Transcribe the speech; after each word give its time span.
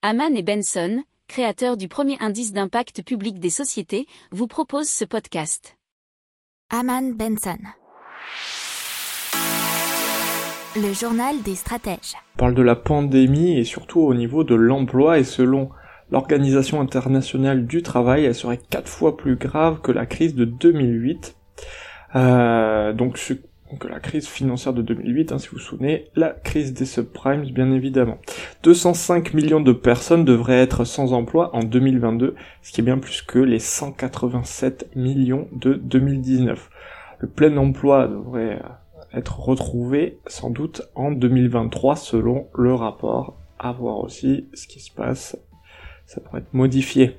Haman 0.00 0.36
et 0.36 0.44
Benson, 0.44 1.02
créateurs 1.26 1.76
du 1.76 1.88
premier 1.88 2.16
indice 2.20 2.52
d'impact 2.52 3.02
public 3.02 3.40
des 3.40 3.50
sociétés, 3.50 4.06
vous 4.30 4.46
proposent 4.46 4.88
ce 4.88 5.04
podcast. 5.04 5.76
Haman 6.70 7.14
Benson. 7.14 7.58
Le 10.76 10.92
journal 10.92 11.42
des 11.42 11.56
stratèges. 11.56 12.14
On 12.36 12.38
parle 12.38 12.54
de 12.54 12.62
la 12.62 12.76
pandémie 12.76 13.58
et 13.58 13.64
surtout 13.64 13.98
au 13.98 14.14
niveau 14.14 14.44
de 14.44 14.54
l'emploi 14.54 15.18
et 15.18 15.24
selon 15.24 15.70
l'Organisation 16.12 16.80
internationale 16.80 17.66
du 17.66 17.82
travail, 17.82 18.24
elle 18.24 18.36
serait 18.36 18.60
quatre 18.70 18.88
fois 18.88 19.16
plus 19.16 19.34
grave 19.34 19.80
que 19.80 19.90
la 19.90 20.06
crise 20.06 20.36
de 20.36 20.44
2008. 20.44 21.36
Euh, 22.14 22.92
donc 22.92 23.18
ce 23.18 23.34
donc 23.70 23.84
la 23.84 24.00
crise 24.00 24.26
financière 24.26 24.72
de 24.72 24.82
2008, 24.82 25.32
hein, 25.32 25.38
si 25.38 25.48
vous 25.48 25.56
vous 25.56 25.62
souvenez, 25.62 26.06
la 26.14 26.30
crise 26.30 26.72
des 26.72 26.86
subprimes, 26.86 27.44
bien 27.50 27.70
évidemment. 27.70 28.18
205 28.62 29.34
millions 29.34 29.60
de 29.60 29.72
personnes 29.72 30.24
devraient 30.24 30.60
être 30.60 30.84
sans 30.84 31.12
emploi 31.12 31.54
en 31.54 31.62
2022, 31.62 32.34
ce 32.62 32.72
qui 32.72 32.80
est 32.80 32.84
bien 32.84 32.98
plus 32.98 33.20
que 33.20 33.38
les 33.38 33.58
187 33.58 34.96
millions 34.96 35.48
de 35.52 35.74
2019. 35.74 36.70
Le 37.18 37.28
plein 37.28 37.56
emploi 37.56 38.08
devrait 38.08 38.60
euh, 38.62 39.18
être 39.18 39.40
retrouvé 39.40 40.18
sans 40.26 40.50
doute 40.50 40.82
en 40.94 41.10
2023 41.10 41.96
selon 41.96 42.48
le 42.56 42.74
rapport. 42.74 43.38
À 43.58 43.72
voir 43.72 43.98
aussi 43.98 44.48
ce 44.54 44.68
qui 44.68 44.78
se 44.78 44.92
passe. 44.92 45.36
Ça 46.06 46.20
pourrait 46.20 46.40
être 46.40 46.54
modifié. 46.54 47.18